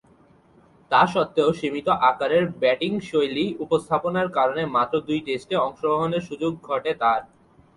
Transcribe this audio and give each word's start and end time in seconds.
তাস্বত্ত্বেও 0.91 1.49
সীমিত 1.59 1.87
আকারের 2.09 2.43
ব্যাটিংশৈলী 2.61 3.45
উপস্থাপনার 3.65 4.27
কারণে 4.37 4.63
মাত্র 4.75 4.95
দুই 5.07 5.19
টেস্টে 5.27 5.55
অংশগ্রহণের 5.65 6.27
সুযোগ 6.29 6.51
ঘটে 6.69 6.91
তার। 7.01 7.21